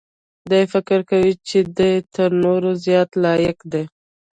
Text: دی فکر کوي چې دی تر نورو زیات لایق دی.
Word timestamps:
دی 0.49 0.63
فکر 0.73 0.99
کوي 1.09 1.33
چې 1.47 1.57
دی 1.77 1.91
تر 2.13 2.29
نورو 2.43 2.71
زیات 2.85 3.09
لایق 3.23 3.57
دی. 3.71 3.83